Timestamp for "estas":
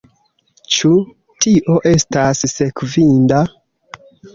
1.93-2.45